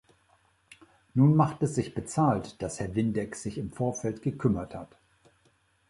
[1.13, 4.95] Nun macht es sich bezahlt, dass Herr Windeck sich im Vorfeld gekümmert hat.